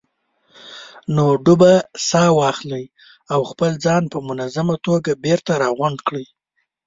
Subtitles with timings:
[1.15, 1.73] نو ډوبه
[2.07, 2.85] ساه واخلئ
[3.33, 6.25] او خپل ځان په منظمه توګه بېرته راغونډ کړئ.